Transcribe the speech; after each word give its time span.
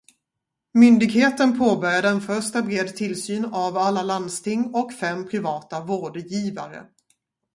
Myndigheten 0.73 1.57
påbörjade 1.59 2.09
en 2.09 2.21
första 2.21 2.61
bred 2.61 2.95
tillsyn 2.95 3.45
av 3.45 3.77
alla 3.77 4.03
landsting 4.03 4.71
och 4.75 4.93
fem 4.93 5.27
privata 5.27 5.83
vårdgivare. 5.83 6.83